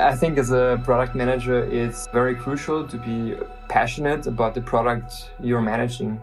[0.00, 3.36] I think as a product manager, it's very crucial to be
[3.68, 6.18] passionate about the product you're managing.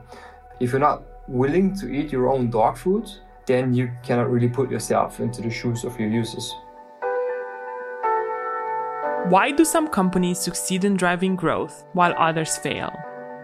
[0.59, 3.07] If you're not willing to eat your own dog food,
[3.45, 6.51] then you cannot really put yourself into the shoes of your users.
[9.29, 12.91] Why do some companies succeed in driving growth while others fail?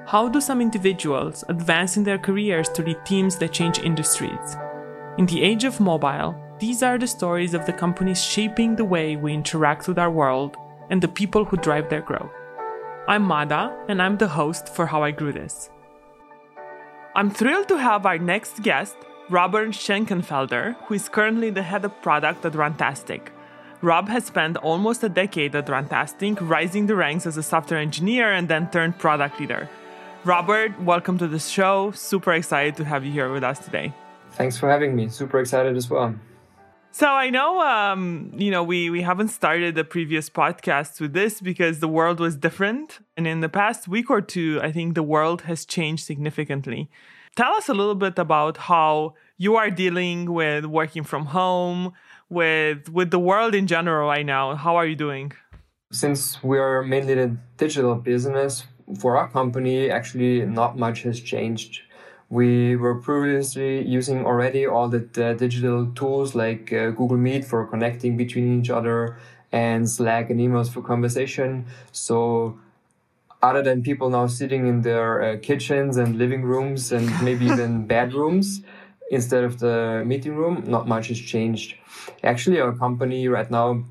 [0.07, 4.57] How do some individuals advance in their careers to lead teams that change industries?
[5.19, 9.15] In the age of mobile, these are the stories of the companies shaping the way
[9.15, 10.55] we interact with our world
[10.89, 12.31] and the people who drive their growth.
[13.07, 15.69] I'm Mada, and I'm the host for How I Grew This.
[17.15, 18.95] I'm thrilled to have our next guest,
[19.29, 23.29] Robert Schenkenfelder, who is currently the head of product at Runtastic.
[23.81, 28.31] Rob has spent almost a decade at Runtastic, rising the ranks as a software engineer
[28.31, 29.67] and then turned product leader.
[30.23, 31.91] Robert, welcome to the show.
[31.91, 33.91] Super excited to have you here with us today.
[34.31, 35.09] Thanks for having me.
[35.09, 36.15] Super excited as well.
[36.95, 41.41] So I know, um, you know, we we haven't started the previous podcast with this
[41.41, 45.01] because the world was different, and in the past week or two, I think the
[45.01, 46.91] world has changed significantly.
[47.35, 51.93] Tell us a little bit about how you are dealing with working from home,
[52.29, 54.55] with with the world in general right now.
[54.55, 55.33] How are you doing?
[55.91, 58.65] Since we are mainly a digital business,
[58.99, 61.81] for our company, actually not much has changed.
[62.33, 67.67] We were previously using already all the, the digital tools like uh, Google Meet for
[67.67, 69.17] connecting between each other
[69.51, 71.67] and Slack and emails for conversation.
[71.91, 72.57] So
[73.43, 77.85] other than people now sitting in their uh, kitchens and living rooms and maybe even
[77.85, 78.63] bedrooms,
[79.11, 81.75] instead of the meeting room, not much has changed.
[82.23, 83.83] Actually, our company right now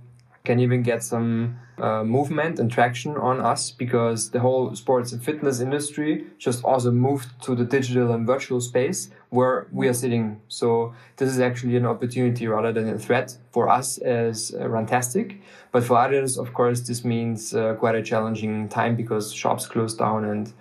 [0.44, 5.22] can even get some uh, movement and traction on us because the whole sports and
[5.22, 10.40] fitness industry just also moved to the digital and virtual space where we are sitting.
[10.48, 15.40] So this is actually an opportunity rather than a threat for us as uh, Runtastic.
[15.70, 19.94] But for others, of course, this means uh, quite a challenging time because shops close
[19.94, 20.52] down and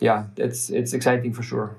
[0.00, 1.76] yeah, it's it's exciting for sure.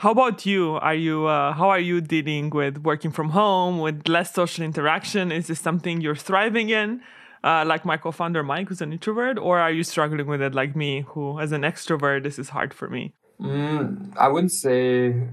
[0.00, 0.76] How about you?
[0.76, 5.30] Are you uh, how are you dealing with working from home with less social interaction?
[5.30, 7.02] Is this something you're thriving in,
[7.44, 10.74] uh, like my co-founder Mike, who's an introvert, or are you struggling with it like
[10.74, 13.12] me, who as an extrovert this is hard for me?
[13.42, 15.28] Mm, I wouldn't say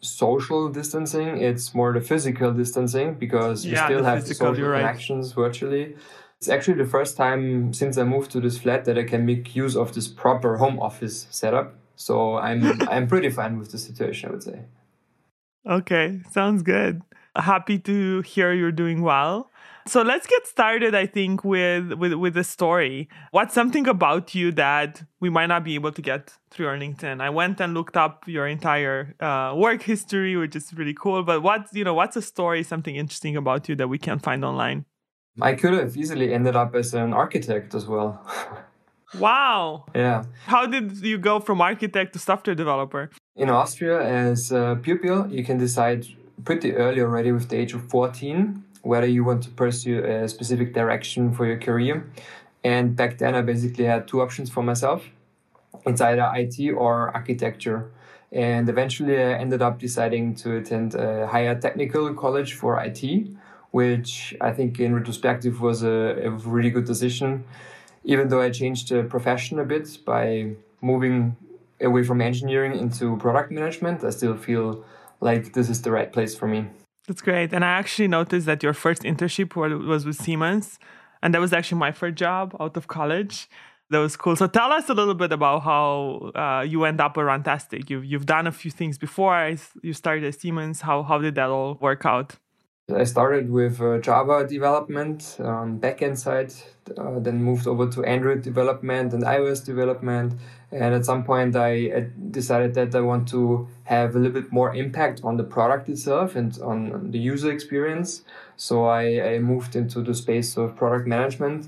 [0.00, 1.40] social distancing.
[1.40, 5.34] It's more the physical distancing because yeah, still have physical, social right.
[5.36, 5.94] virtually.
[6.38, 9.54] It's actually the first time since I moved to this flat that I can make
[9.54, 14.28] use of this proper home office setup so I'm I'm pretty fine with the situation,
[14.28, 14.60] I would say.
[15.68, 17.02] Okay, sounds good.
[17.36, 19.50] Happy to hear you're doing well.
[19.86, 23.08] So let's get started, I think, with with with the story.
[23.32, 27.20] What's something about you that we might not be able to get through your LinkedIn?
[27.20, 31.22] I went and looked up your entire uh, work history, which is really cool.
[31.22, 34.44] But what's you know what's a story, something interesting about you that we can't find
[34.44, 34.84] online?
[35.40, 38.20] I could have easily ended up as an architect as well.
[39.18, 39.86] Wow.
[39.94, 40.24] Yeah.
[40.46, 43.10] How did you go from architect to software developer?
[43.36, 46.06] In Austria, as a pupil, you can decide
[46.44, 50.72] pretty early already with the age of 14 whether you want to pursue a specific
[50.72, 52.06] direction for your career.
[52.64, 55.04] And back then, I basically had two options for myself
[55.86, 57.90] it's either IT or architecture.
[58.32, 63.28] And eventually, I ended up deciding to attend a higher technical college for IT,
[63.70, 67.44] which I think in retrospective was a, a really good decision
[68.08, 71.36] even though I changed the profession a bit by moving
[71.80, 74.82] away from engineering into product management, I still feel
[75.20, 76.66] like this is the right place for me.
[77.06, 77.52] That's great.
[77.52, 80.78] And I actually noticed that your first internship was with Siemens.
[81.22, 83.48] And that was actually my first job out of college.
[83.90, 84.36] That was cool.
[84.36, 87.90] So tell us a little bit about how uh, you end up at Runtastic.
[87.90, 89.54] You've, you've done a few things before.
[89.82, 90.80] You started at Siemens.
[90.80, 92.36] How, how did that all work out?
[92.94, 96.54] I started with uh, Java development on backend side,
[96.96, 100.32] uh, then moved over to Android development and iOS development.
[100.72, 104.74] And at some point, I, decided that I want to have a little bit more
[104.74, 108.22] impact on the product itself and on the user experience.
[108.56, 111.66] So I, I moved into the space of product management.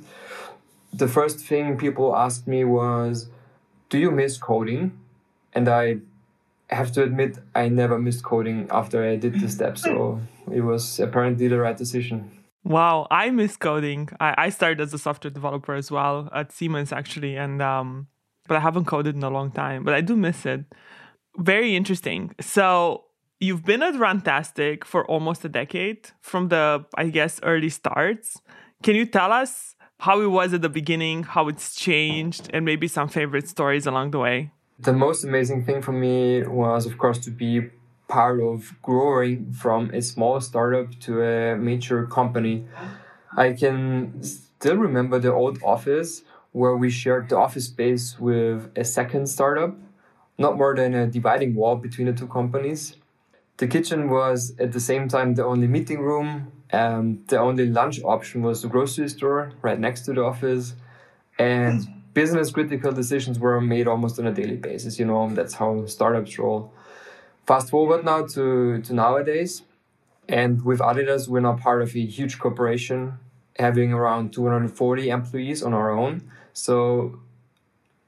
[0.90, 3.28] The first thing people asked me was,
[3.90, 4.98] Do you miss coding?
[5.52, 5.98] And I
[6.74, 9.78] have to admit, I never missed coding after I did the step.
[9.78, 10.20] So
[10.52, 12.30] it was apparently the right decision.
[12.64, 14.10] Wow, I miss coding.
[14.20, 18.08] I, I started as a software developer as well at Siemens actually, and um,
[18.46, 19.82] but I haven't coded in a long time.
[19.84, 20.64] But I do miss it.
[21.38, 22.34] Very interesting.
[22.40, 23.04] So
[23.38, 28.40] you've been at Runtastic for almost a decade from the I guess early starts.
[28.82, 32.88] Can you tell us how it was at the beginning, how it's changed, and maybe
[32.88, 34.52] some favorite stories along the way?
[34.82, 37.70] The most amazing thing for me was, of course, to be
[38.08, 42.66] part of growing from a small startup to a major company.
[43.36, 46.22] I can still remember the old office
[46.52, 49.76] where we shared the office space with a second startup,
[50.38, 52.96] not more than a dividing wall between the two companies.
[53.58, 56.52] The kitchen was at the same time the only meeting room.
[56.72, 60.74] and the only lunch option was the grocery store right next to the office.
[61.38, 61.99] And hmm.
[62.22, 64.98] Business critical decisions were made almost on a daily basis.
[65.00, 66.60] You know, that's how startups roll.
[67.46, 68.44] Fast forward now to,
[68.86, 69.52] to nowadays.
[70.28, 73.00] And with Adidas, we're now part of a huge corporation
[73.58, 76.30] having around 240 employees on our own.
[76.52, 76.74] So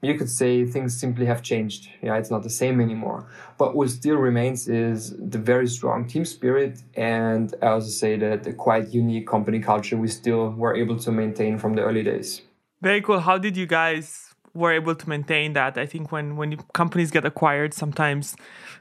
[0.03, 1.89] you could say things simply have changed.
[2.03, 3.25] Yeah, it's not the same anymore.
[3.57, 8.43] But what still remains is the very strong team spirit, and I also say that
[8.43, 12.43] the quite unique company culture we still were able to maintain from the early days.
[12.83, 13.21] Very cool.
[13.21, 15.77] How did you guys were able to maintain that?
[15.77, 18.35] I think when when companies get acquired, sometimes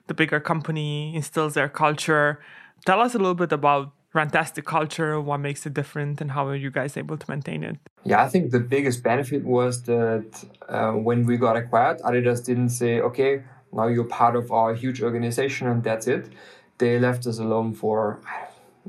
[0.09, 2.41] the bigger company instills their culture.
[2.85, 6.55] Tell us a little bit about Runtastic culture, what makes it different, and how are
[6.55, 7.77] you guys able to maintain it?
[8.05, 10.29] Yeah, I think the biggest benefit was that
[10.69, 15.01] uh, when we got acquired, Adidas didn't say, okay, now you're part of our huge
[15.01, 16.29] organization and that's it.
[16.77, 18.21] They left us alone for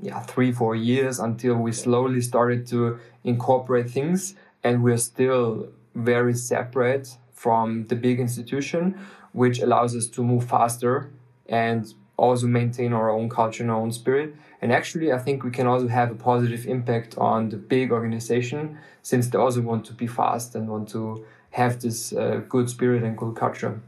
[0.02, 6.34] yeah three four years until we slowly started to incorporate things, and we're still very
[6.34, 8.98] separate from the big institution,
[9.34, 11.12] which allows us to move faster
[11.48, 14.36] and also maintain our own culture and our own spirit.
[14.62, 18.78] And actually, I think we can also have a positive impact on the big organization
[19.02, 23.04] since they also want to be fast and want to have this uh, good spirit
[23.04, 23.82] and good culture.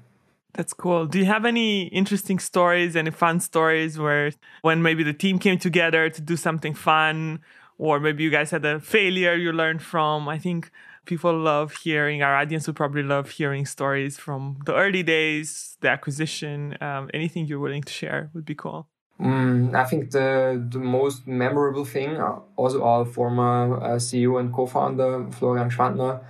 [0.53, 1.05] That's cool.
[1.05, 4.31] Do you have any interesting stories, any fun stories where
[4.61, 7.41] when maybe the team came together to do something fun,
[7.77, 10.27] or maybe you guys had a failure you learned from?
[10.27, 10.71] I think
[11.05, 15.89] people love hearing, our audience would probably love hearing stories from the early days, the
[15.89, 16.77] acquisition.
[16.81, 18.87] Um, anything you're willing to share would be cool.
[19.19, 24.53] Mm, I think the, the most memorable thing, uh, also our former uh, CEO and
[24.53, 26.21] co founder, Florian Gschwandtner,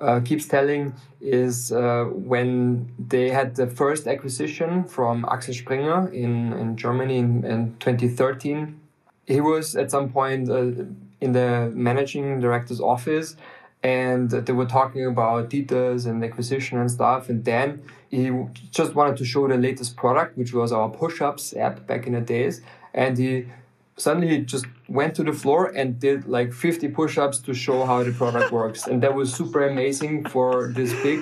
[0.00, 6.54] uh, keeps telling is uh, when they had the first acquisition from Axel Springer in,
[6.54, 8.79] in Germany in, in 2013.
[9.30, 10.72] He was at some point uh,
[11.20, 13.36] in the managing director's office
[13.82, 17.28] and they were talking about details and acquisition and stuff.
[17.28, 18.30] And then he
[18.70, 22.20] just wanted to show the latest product, which was our push-ups app back in the
[22.20, 22.60] days.
[22.92, 23.46] And he
[23.96, 28.12] suddenly just went to the floor and did like 50 push-ups to show how the
[28.12, 28.86] product works.
[28.86, 31.20] And that was super amazing for this big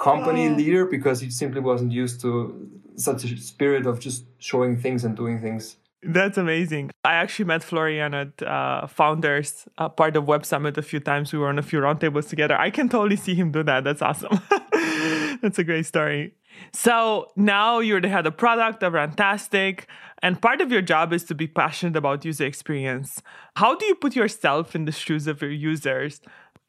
[0.00, 5.04] company leader because he simply wasn't used to such a spirit of just showing things
[5.04, 5.76] and doing things.
[6.06, 6.92] That's amazing.
[7.04, 11.32] I actually met Florian at uh, Founders, uh, part of Web Summit, a few times.
[11.32, 12.56] We were on a few roundtables together.
[12.56, 13.84] I can totally see him do that.
[13.84, 14.40] That's awesome.
[15.42, 16.34] That's a great story.
[16.72, 19.84] So now you're the head of product of Runtastic,
[20.22, 23.20] and part of your job is to be passionate about user experience.
[23.56, 26.20] How do you put yourself in the shoes of your users?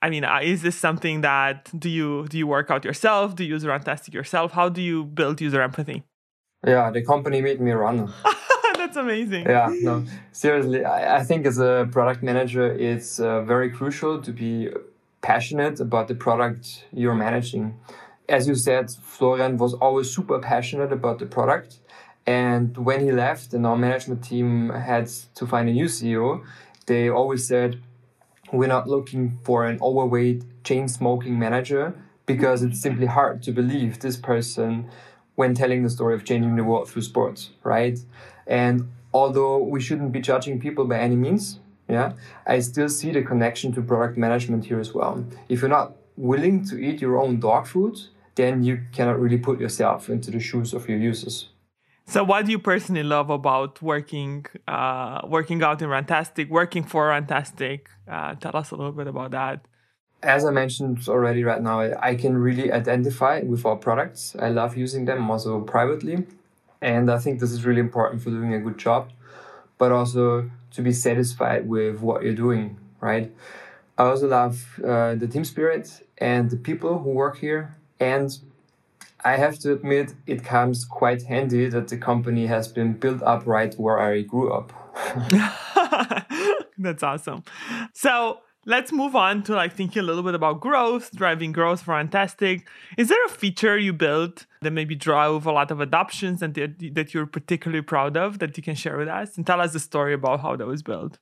[0.02, 3.36] I mean, uh, is this something that do you do you work out yourself?
[3.36, 4.52] Do you use Runtastic yourself?
[4.52, 6.04] How do you build user empathy?
[6.66, 8.12] Yeah, the company made me run.
[8.88, 9.46] That's amazing.
[9.46, 14.32] Yeah, no, seriously, I, I think as a product manager, it's uh, very crucial to
[14.32, 14.70] be
[15.22, 17.78] passionate about the product you're managing.
[18.30, 21.80] As you said, Florian was always super passionate about the product.
[22.26, 26.46] And when he left and our management team had to find a new CEO,
[26.86, 27.82] they always said,
[28.54, 31.94] we're not looking for an overweight chain smoking manager
[32.26, 34.90] because it's simply hard to believe this person
[35.36, 38.00] when telling the story of changing the world through sports, right?
[38.48, 42.14] And although we shouldn't be judging people by any means, yeah,
[42.46, 45.26] I still see the connection to product management here as well.
[45.48, 47.98] If you're not willing to eat your own dog food,
[48.36, 51.50] then you cannot really put yourself into the shoes of your users.
[52.06, 57.10] So, what do you personally love about working uh, working out in Runtastic, working for
[57.10, 57.82] Runtastic?
[58.08, 59.66] Uh, tell us a little bit about that.
[60.24, 64.36] As I mentioned already, right now I can really identify with our products.
[64.40, 66.26] I love using them also privately,
[66.82, 69.12] and I think this is really important for doing a good job,
[69.78, 73.32] but also to be satisfied with what you're doing, right?
[73.98, 77.76] I also love uh, the team spirit and the people who work here.
[78.00, 78.38] And
[79.26, 83.48] I have to admit, it comes quite handy that the company has been built up
[83.48, 84.72] right where I grew up.
[86.78, 87.44] That's awesome.
[87.94, 91.94] So, let's move on to like thinking a little bit about growth, driving growth for
[91.94, 92.64] Runtastic.
[92.98, 97.14] Is there a feature you built that maybe drove a lot of adoptions and that
[97.14, 99.38] you're particularly proud of that you can share with us?
[99.38, 101.18] And tell us the story about how that was built.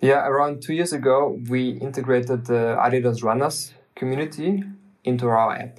[0.00, 4.62] Yeah, around two years ago, we integrated the Adidas Runners community
[5.04, 5.78] into our app.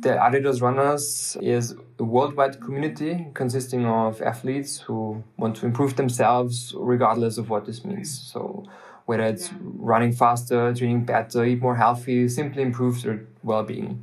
[0.00, 6.74] The Adidas Runners is a worldwide community consisting of athletes who want to improve themselves
[6.76, 8.10] regardless of what this means.
[8.32, 8.64] So
[9.12, 14.02] whether it's running faster, training better, eat more healthy, simply improves their well being.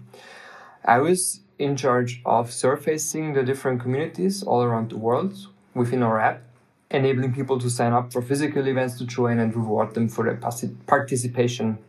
[0.86, 5.34] I was in charge of surfacing the different communities all around the world
[5.74, 6.44] within our app,
[6.92, 10.40] enabling people to sign up for physical events to join and reward them for their
[10.86, 11.80] participation.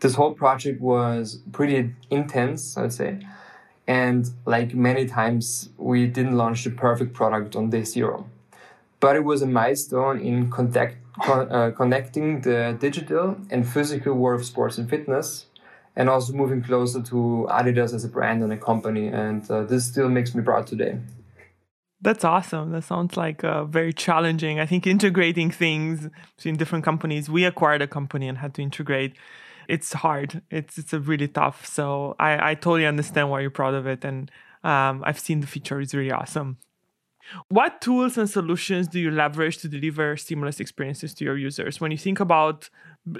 [0.00, 3.20] This whole project was pretty intense, I'd say.
[3.86, 8.26] And like many times, we didn't launch the perfect product on day zero.
[9.02, 14.40] But it was a milestone in contact, con, uh, connecting the digital and physical world
[14.40, 15.46] of sports and fitness
[15.96, 19.08] and also moving closer to Adidas as a brand and a company.
[19.08, 20.98] And uh, this still makes me proud today.
[22.00, 22.72] That's awesome.
[22.72, 24.58] That sounds like uh, very challenging.
[24.58, 27.28] I think integrating things between different companies.
[27.28, 29.16] We acquired a company and had to integrate.
[29.68, 30.42] It's hard.
[30.50, 31.66] It's it's a really tough.
[31.66, 34.30] So I, I totally understand why you're proud of it, and
[34.64, 35.80] um, I've seen the feature.
[35.80, 36.58] It's really awesome.
[37.48, 41.80] What tools and solutions do you leverage to deliver seamless experiences to your users?
[41.80, 42.68] When you think about,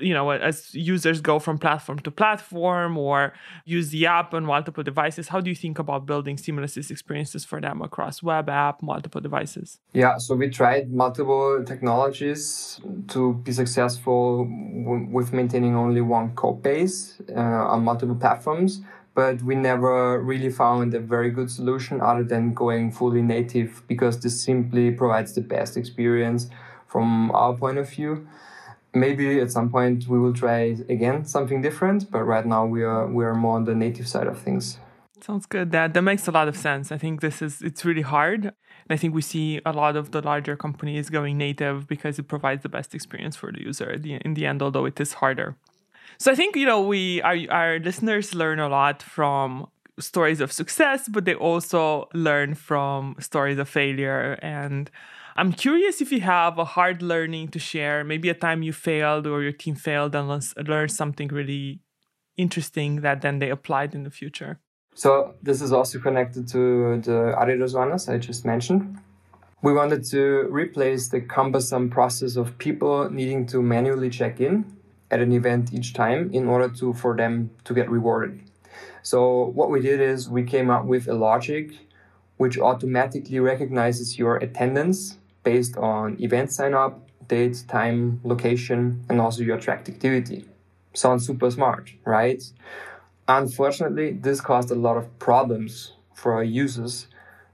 [0.00, 3.32] you know, as users go from platform to platform or
[3.64, 7.60] use the app on multiple devices, how do you think about building seamless experiences for
[7.60, 9.78] them across web app, multiple devices?
[9.92, 16.62] Yeah, so we tried multiple technologies to be successful w- with maintaining only one code
[16.62, 18.82] base uh, on multiple platforms
[19.14, 24.20] but we never really found a very good solution other than going fully native because
[24.20, 26.48] this simply provides the best experience
[26.86, 28.26] from our point of view.
[28.94, 33.06] Maybe at some point we will try again something different, but right now we are
[33.06, 34.78] we are more on the native side of things.
[35.20, 35.70] Sounds good.
[35.72, 36.92] That that makes a lot of sense.
[36.92, 38.44] I think this is it's really hard.
[38.44, 42.26] And I think we see a lot of the larger companies going native because it
[42.28, 45.56] provides the best experience for the user in the end, although it is harder.
[46.18, 50.52] So I think you know we our our listeners learn a lot from stories of
[50.52, 54.38] success, but they also learn from stories of failure.
[54.42, 54.90] And
[55.36, 59.26] I'm curious if you have a hard learning to share, maybe a time you failed
[59.26, 60.28] or your team failed and
[60.66, 61.80] learned something really
[62.36, 64.60] interesting that then they applied in the future.
[64.94, 67.34] So this is also connected to the
[67.74, 68.98] runners I just mentioned.
[69.62, 74.64] We wanted to replace the cumbersome process of people needing to manually check in
[75.12, 78.40] at an event each time in order to for them to get rewarded.
[79.02, 81.70] So what we did is we came up with a logic
[82.38, 89.42] which automatically recognizes your attendance based on event sign up, date, time, location, and also
[89.42, 90.44] your tracked activity.
[90.94, 92.42] Sounds super smart, right?
[93.28, 97.06] Unfortunately, this caused a lot of problems for our users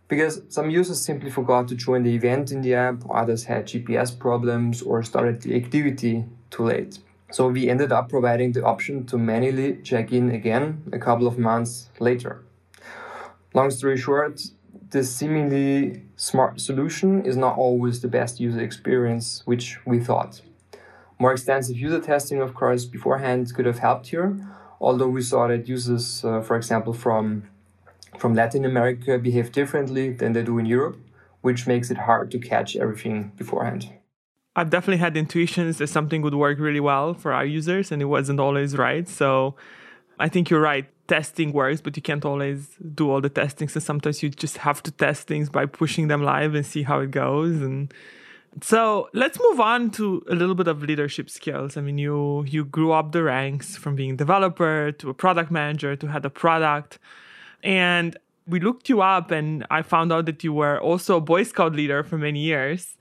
[0.09, 4.19] because some users simply forgot to join the event in the app, others had GPS
[4.19, 6.99] problems or started the activity too late.
[7.31, 11.39] So we ended up providing the option to manually check in again a couple of
[11.39, 12.45] months later.
[13.53, 14.41] Long story short,
[14.91, 20.41] this seemingly smart solution is not always the best user experience, which we thought.
[21.19, 24.39] More extensive user testing, of course, beforehand could have helped here,
[24.81, 27.49] although we saw that users, uh, for example, from,
[28.17, 30.97] from Latin America behave differently than they do in Europe,
[31.43, 33.93] which makes it hard to catch everything beforehand.
[34.59, 38.07] I've definitely had intuitions that something would work really well for our users, and it
[38.07, 39.09] wasn't always right.
[39.09, 39.55] So
[40.19, 40.87] I think you're right.
[41.07, 43.69] Testing works, but you can't always do all the testing.
[43.69, 46.99] So sometimes you just have to test things by pushing them live and see how
[46.99, 47.63] it goes.
[47.63, 47.95] And
[48.61, 51.77] so let's move on to a little bit of leadership skills.
[51.77, 55.53] I mean, you you grew up the ranks from being a developer to a product
[55.53, 56.99] manager to head a product,
[57.63, 58.17] and
[58.49, 61.75] we looked you up, and I found out that you were also a Boy Scout
[61.75, 62.97] leader for many years.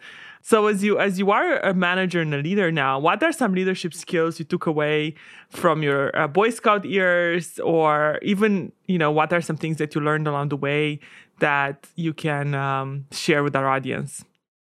[0.48, 3.54] So as you as you are a manager and a leader now, what are some
[3.54, 5.16] leadership skills you took away
[5.50, 9.94] from your uh, Boy Scout years, or even you know what are some things that
[9.94, 11.02] you learned along the way
[11.40, 14.24] that you can um, share with our audience?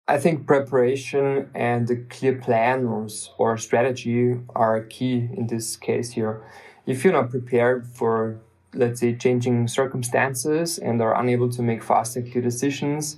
[0.08, 6.10] I think preparation and a clear plan or, or strategy are key in this case
[6.10, 6.44] here.
[6.84, 8.42] If you're not prepared for,
[8.74, 13.16] let's say, changing circumstances and are unable to make fast and clear decisions,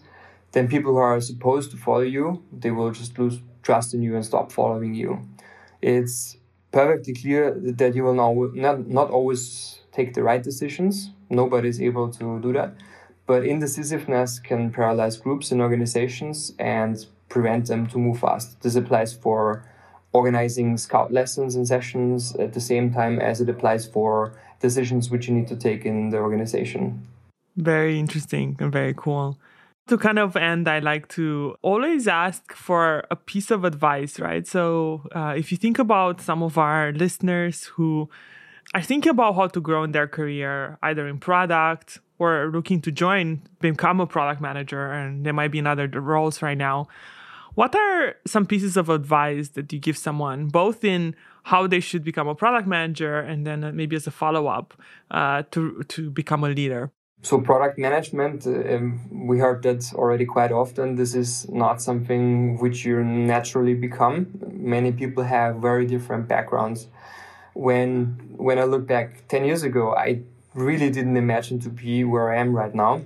[0.54, 4.14] then people who are supposed to follow you, they will just lose trust in you
[4.14, 5.20] and stop following you.
[5.82, 6.36] It's
[6.70, 11.10] perfectly clear that you will not, not always take the right decisions.
[11.28, 12.74] Nobody is able to do that.
[13.26, 18.60] But indecisiveness can paralyze groups and organizations and prevent them to move fast.
[18.60, 19.64] This applies for
[20.12, 25.26] organizing scout lessons and sessions at the same time as it applies for decisions which
[25.26, 27.04] you need to take in the organization.
[27.56, 29.36] Very interesting and very cool.
[29.88, 34.46] To kind of end, I like to always ask for a piece of advice, right?
[34.46, 38.08] So, uh, if you think about some of our listeners who
[38.74, 42.90] are thinking about how to grow in their career, either in product or looking to
[42.90, 46.88] join, become a product manager, and there might be in other roles right now,
[47.54, 51.14] What are some pieces of advice that you give someone, both in
[51.44, 54.74] how they should become a product manager and then maybe as a follow up
[55.10, 56.90] uh, to, to become a leader?
[57.24, 60.94] So, product management, um, we heard that already quite often.
[60.94, 64.26] This is not something which you naturally become.
[64.52, 66.88] Many people have very different backgrounds.
[67.54, 70.20] When, when I look back 10 years ago, I
[70.52, 73.00] really didn't imagine to be where I am right now.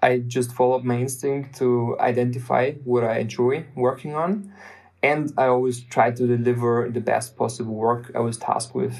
[0.00, 4.52] I just followed my instinct to identify what I enjoy working on.
[5.02, 8.96] And I always try to deliver the best possible work I was tasked with.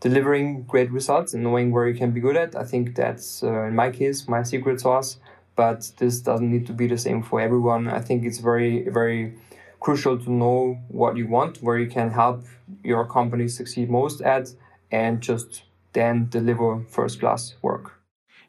[0.00, 3.64] Delivering great results and knowing where you can be good at, I think that's, uh,
[3.64, 5.18] in my case, my secret sauce.
[5.56, 7.86] But this doesn't need to be the same for everyone.
[7.88, 9.34] I think it's very, very
[9.78, 12.44] crucial to know what you want, where you can help
[12.82, 14.54] your company succeed most at,
[14.90, 18.00] and just then deliver first class work.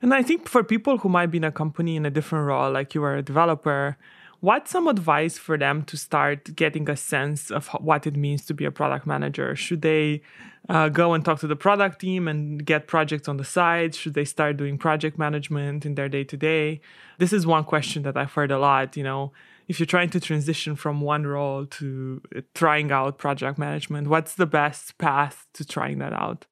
[0.02, 2.72] And I think for people who might be in a company in a different role,
[2.72, 3.98] like you are a developer,
[4.40, 8.54] what's some advice for them to start getting a sense of what it means to
[8.54, 9.56] be a product manager?
[9.56, 10.22] Should they
[10.70, 13.96] uh, go and talk to the product team and get projects on the side?
[13.96, 16.82] Should they start doing project management in their day to day?
[17.18, 18.96] This is one question that I've heard a lot.
[18.96, 19.32] You know,
[19.68, 22.22] if you're trying to transition from one role to
[22.54, 26.46] trying out project management, what's the best path to trying that out?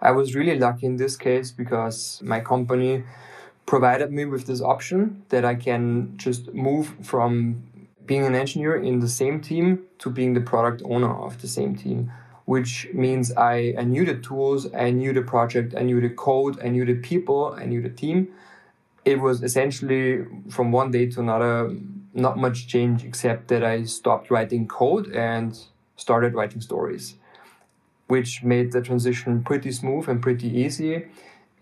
[0.00, 3.04] I was really lucky in this case because my company
[3.64, 7.64] provided me with this option that I can just move from
[8.04, 11.74] being an engineer in the same team to being the product owner of the same
[11.74, 12.12] team,
[12.46, 16.58] which means I, I knew the tools, I knew the project, I knew the code,
[16.64, 18.28] I knew the people, I knew the team.
[19.04, 21.76] It was essentially from one day to another,
[22.14, 25.56] not much change except that I stopped writing code and
[25.96, 27.14] started writing stories
[28.06, 31.06] which made the transition pretty smooth and pretty easy.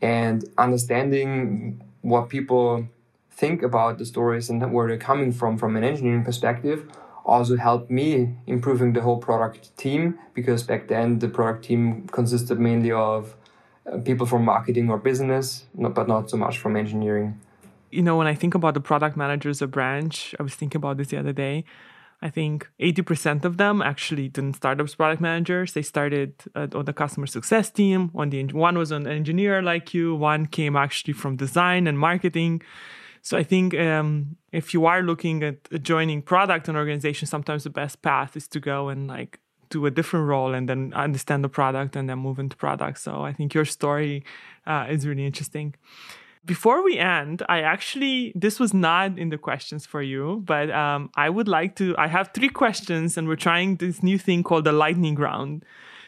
[0.02, 2.86] And understanding what people
[3.30, 6.86] think about the stories and where they're coming from from an engineering perspective
[7.24, 12.58] also helped me improving the whole product team because back then the product team consisted
[12.58, 13.34] mainly of
[13.90, 17.40] uh, people from marketing or business, but not so much from engineering.
[17.90, 20.96] You know, when I think about the product managers a branch, I was thinking about
[20.96, 21.64] this the other day.
[22.20, 25.74] I think 80% of them actually didn't start as product managers.
[25.74, 28.10] They started uh, on the customer success team.
[28.14, 30.14] On the one was an engineer like you.
[30.14, 32.62] One came actually from design and marketing.
[33.24, 37.70] So I think um, if you are looking at joining product and organization, sometimes the
[37.70, 41.48] best path is to go and like do a different role and then understand the
[41.48, 43.00] product and then move into product.
[43.00, 44.24] So I think your story
[44.66, 45.74] uh, is really interesting
[46.44, 51.10] before we end, I actually, this was not in the questions for you, but um,
[51.16, 54.64] I would like to, I have three questions and we're trying this new thing called
[54.64, 55.64] the lightning round.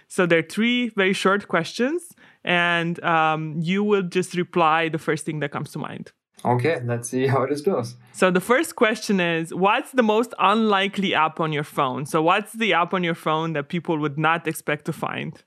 [0.09, 2.13] So there are three very short questions
[2.45, 6.13] and um, you will just reply the first thing that comes to mind.
[6.47, 7.97] Okay, let's see how this goes.
[8.13, 12.07] So the first question is what's the most unlikely app on your phone?
[12.07, 15.43] So what's the app on your phone that people would not expect to find?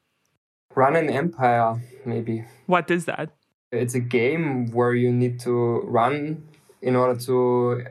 [0.75, 2.43] Run an Empire, maybe.
[2.65, 3.29] What is that?
[3.71, 6.43] It's a game where you need to run
[6.81, 7.85] in order to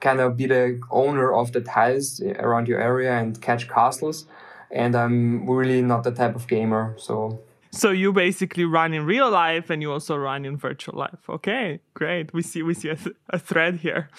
[0.00, 4.26] kind of be the owner of the tiles around your area and catch castles.
[4.70, 7.40] And I'm really not the type of gamer, so.
[7.78, 11.22] So you basically run in real life and you also run in virtual life.
[11.28, 12.34] Okay, great.
[12.34, 12.98] We see we see a,
[13.30, 14.10] a thread here.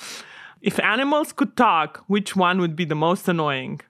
[0.61, 3.81] If animals could talk, which one would be the most annoying?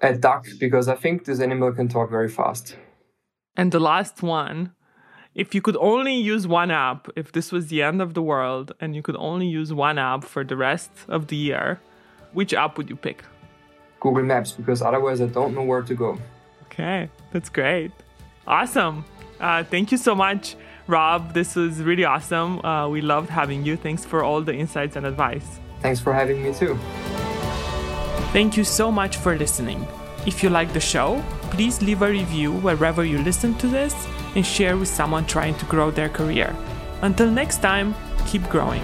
[0.00, 2.76] A duck, because I think this animal can talk very fast.
[3.56, 4.72] And the last one,
[5.34, 8.72] if you could only use one app, if this was the end of the world
[8.80, 11.78] and you could only use one app for the rest of the year,
[12.32, 13.22] which app would you pick?
[14.00, 16.18] Google Maps, because otherwise I don't know where to go.
[16.64, 17.92] Okay, that's great.
[18.50, 19.04] Awesome.
[19.38, 20.56] Uh, thank you so much,
[20.88, 21.32] Rob.
[21.34, 22.58] This was really awesome.
[22.64, 23.76] Uh, we loved having you.
[23.76, 25.60] Thanks for all the insights and advice.
[25.80, 26.76] Thanks for having me too.
[28.32, 29.86] Thank you so much for listening.
[30.26, 33.94] If you like the show, please leave a review wherever you listen to this
[34.34, 36.54] and share with someone trying to grow their career.
[37.02, 37.94] Until next time,
[38.26, 38.82] keep growing.